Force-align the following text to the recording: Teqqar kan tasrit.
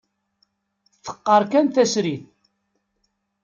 Teqqar 1.03 1.43
kan 1.51 1.65
tasrit. 1.73 2.23